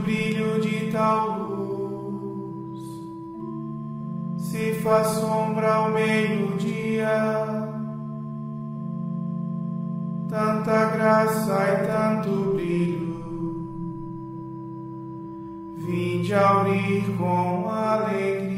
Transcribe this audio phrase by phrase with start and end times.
[0.00, 2.80] brilho de tal luz,
[4.38, 7.08] se faz sombra ao meio-dia,
[10.28, 13.14] tanta graça e tanto brilho,
[15.86, 18.54] vinde aurir com alegria.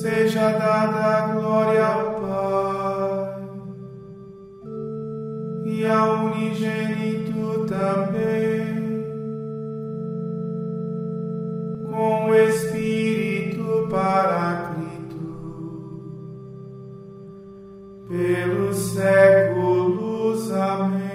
[0.00, 2.03] Seja dada a glória ao
[5.86, 9.04] ao unigênito também,
[11.90, 14.84] com o Espírito Paraclito,
[18.08, 20.50] pelos séculos.
[20.52, 21.13] Amém.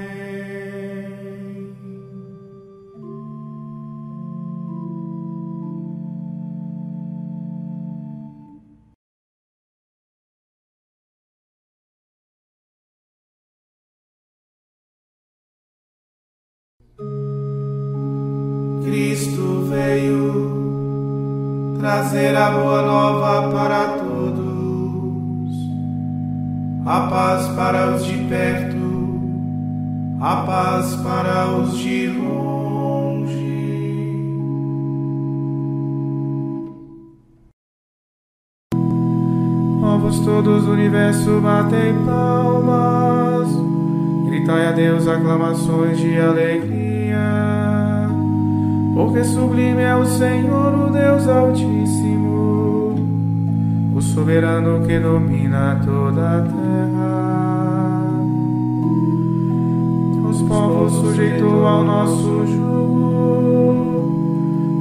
[21.80, 25.56] Trazer a boa nova para todos,
[26.86, 28.76] a paz para os de perto,
[30.20, 33.40] a paz para os de longe.
[39.80, 43.48] Povos todos do universo batem palmas,
[44.26, 47.69] gritai a Deus aclamações de alegria
[49.00, 52.96] porque sublime é o Senhor, o Deus Altíssimo,
[53.96, 58.12] o soberano que domina toda a terra.
[60.30, 63.72] Os povos sujeitou ao nosso jugo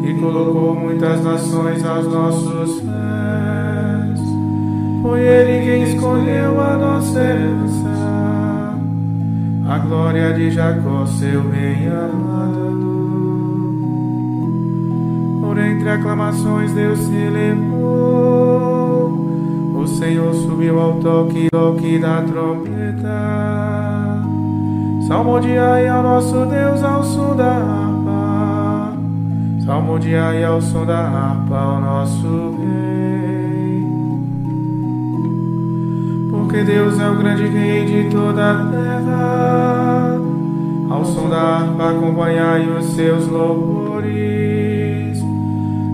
[0.04, 4.20] e colocou muitas nações aos nossos pés.
[5.00, 8.74] Foi Ele quem escolheu a nossa herança,
[9.68, 12.87] a glória de Jacó, seu bem amado
[15.58, 17.78] entre aclamações Deus se elevou.
[19.74, 23.58] O Senhor subiu ao toque, toque da trombeta.
[25.06, 28.92] Salmodiai ao nosso Deus ao som da harpa.
[29.64, 33.86] Salmodiai ao som da harpa ao nosso Rei.
[36.30, 40.18] Porque Deus é o grande Rei de toda a terra.
[40.90, 44.47] Ao som da harpa acompanhai os seus louvores.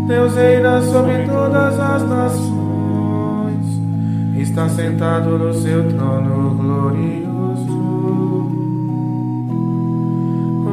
[0.07, 3.81] Deus reina sobre todas as nações,
[4.37, 7.35] está sentado no seu trono glorioso.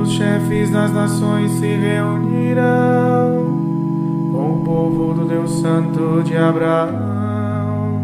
[0.01, 2.61] Os chefes das nações se reunirão
[4.33, 8.01] com o povo do Deus Santo de Abraão,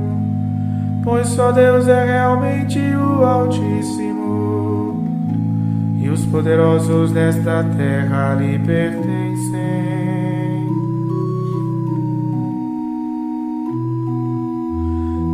[1.03, 5.03] pois só Deus é realmente o Altíssimo,
[6.00, 9.16] e os poderosos desta terra lhe pertencem.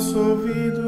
[0.00, 0.80] Vosso ouvido.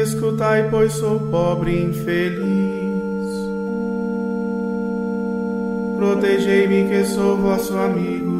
[0.00, 2.46] Escutai, pois sou pobre e infeliz.
[5.96, 8.36] Protegei-me, que sou vosso amigo.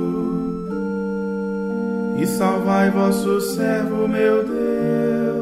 [2.19, 5.35] E salvai vosso servo, meu Deus,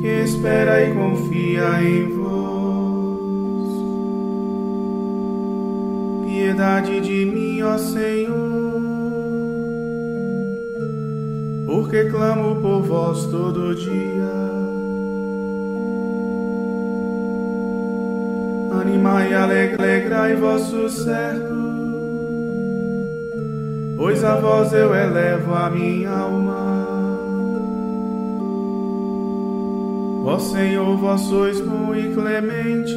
[0.00, 2.32] que espera e confia em vós.
[6.26, 8.71] Piedade de mim, ó Senhor
[11.72, 14.30] porque clamo por vós todo dia.
[18.78, 21.72] Animai alegrai vosso servo,
[23.96, 26.88] pois a vós eu elevo a minha alma.
[30.26, 32.94] Ó Senhor, vós sois bom e clemente,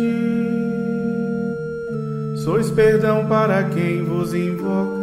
[2.36, 4.95] sois perdão para quem vos invoca.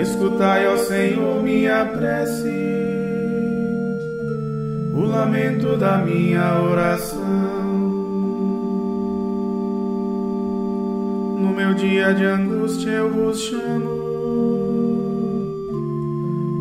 [0.00, 2.48] Escutai, ó Senhor, minha prece,
[4.94, 7.20] o lamento da minha oração.
[11.40, 13.90] No meu dia de angústia eu vos chamo,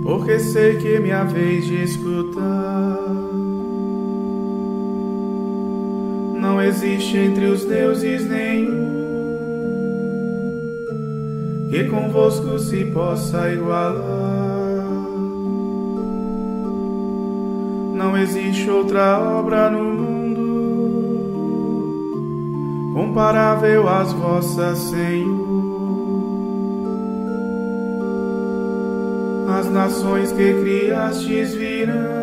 [0.03, 2.97] porque sei que minha vez de escutar.
[6.41, 9.16] Não existe entre os deuses nenhum
[11.69, 14.87] que convosco se possa igualar.
[17.95, 20.07] Não existe outra obra no mundo
[22.93, 25.47] comparável às vossas, Senhor.
[29.59, 32.17] As nações que criastes virão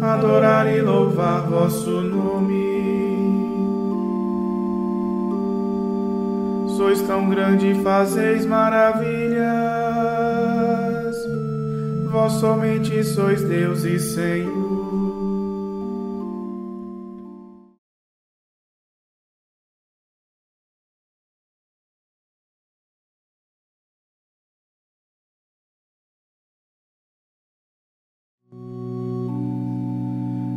[0.00, 3.03] adorar e louvar vosso nome.
[6.76, 9.44] Sois tão grande e fazeis maravilhas.
[12.10, 14.64] Vós somente sois Deus e Senhor.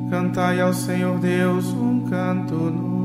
[0.10, 2.97] Cantai ao Senhor Deus um canto novo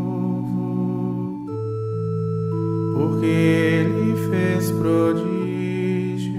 [3.02, 6.38] porque ele fez prodígios.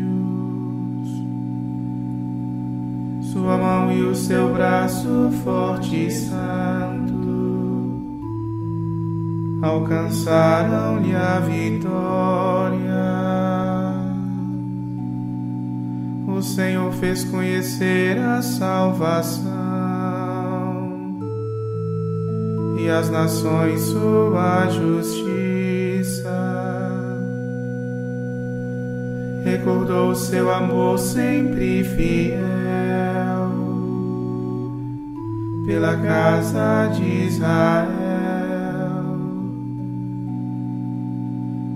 [3.33, 7.13] Sua mão e o seu braço forte e santo
[9.62, 12.94] alcançaram-lhe a vitória.
[16.27, 19.51] O Senhor fez conhecer a salvação
[22.77, 25.32] e as nações sua justiça.
[29.44, 32.44] Recordou seu amor sempre fiel
[35.66, 37.94] pela casa de Israel.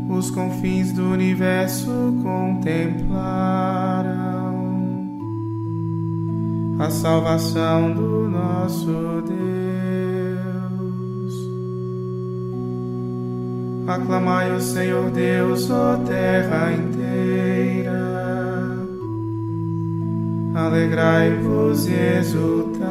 [0.10, 1.92] Os confins do universo
[2.24, 3.28] contemplaram
[6.80, 9.38] a salvação do nosso Deus.
[13.88, 17.17] Aclamai o Senhor Deus, ó terra inteira
[20.58, 22.88] alegrai-vos e exultai.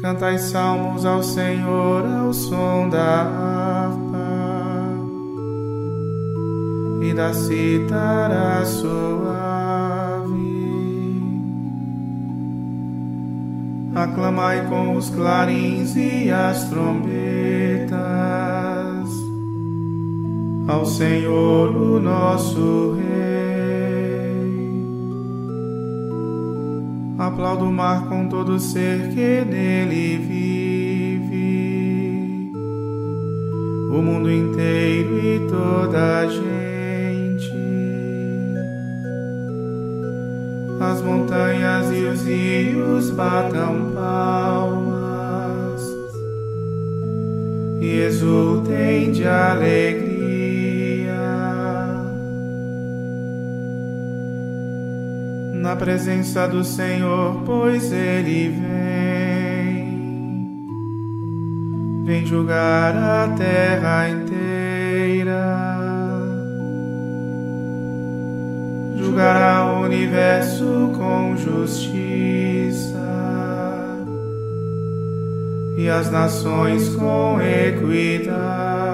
[0.00, 4.18] Cantai salmos ao Senhor ao som da harpa
[7.02, 8.88] e da cítara suave.
[13.94, 17.98] Aclamai com os clarins e as trombetas
[20.68, 23.07] ao Senhor, o nosso Rei.
[27.18, 31.32] Aplaudo o mar com todo ser que nele vive,
[33.90, 37.50] o mundo inteiro e toda a gente.
[40.80, 45.82] As montanhas e os rios batam palmas.
[47.80, 50.07] E exultem de alegria
[55.68, 59.86] na presença do Senhor, pois Ele vem,
[62.06, 65.44] vem julgar a terra inteira,
[68.96, 72.96] julgará o universo com justiça.
[75.76, 78.88] E as nações com equidade.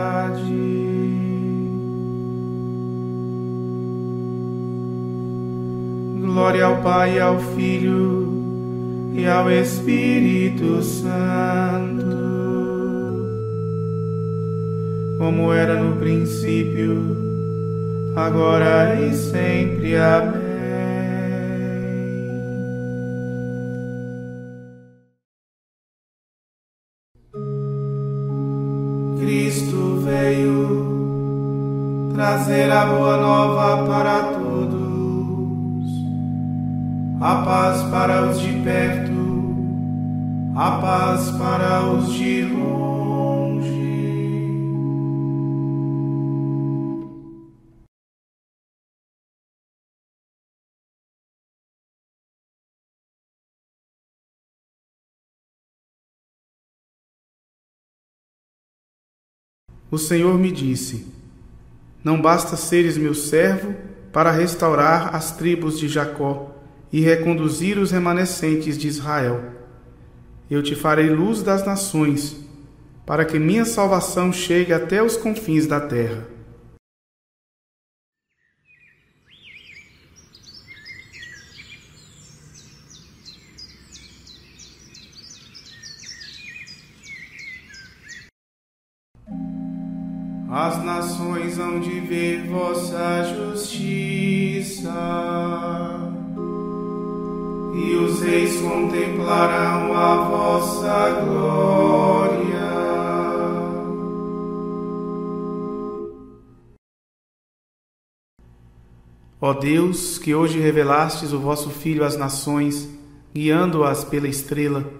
[6.34, 12.04] Glória ao Pai ao Filho e ao Espírito Santo,
[15.16, 17.16] como era no princípio,
[18.16, 19.96] agora e sempre.
[19.96, 20.42] Amém.
[29.20, 34.43] Cristo veio trazer a boa nova para todos,
[37.20, 39.12] a paz para os de perto,
[40.56, 43.84] a paz para os de longe.
[59.90, 61.06] O Senhor me disse:
[62.02, 63.74] Não basta seres meu servo
[64.12, 66.53] para restaurar as tribos de Jacó
[66.94, 69.42] e reconduzir os remanescentes de Israel.
[70.48, 72.36] Eu te farei luz das nações,
[73.04, 76.24] para que minha salvação chegue até os confins da terra.
[90.48, 94.92] As nações hão de ver vossa justiça,
[97.74, 101.74] e os reis contemplarão a vossa glória.
[109.40, 112.88] Ó Deus, que hoje revelastes o vosso Filho às nações,
[113.34, 114.90] guiando-as pela estrela,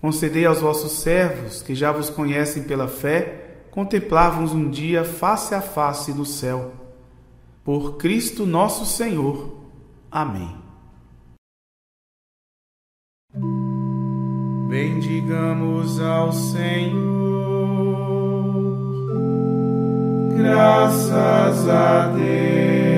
[0.00, 5.60] concedei aos vossos servos, que já vos conhecem pela fé, contemplávamos um dia face a
[5.60, 6.72] face no céu.
[7.62, 9.56] Por Cristo nosso Senhor.
[10.10, 10.65] Amém.
[14.68, 16.96] Bendigamos ao Senhor,
[20.36, 22.95] graças a Deus.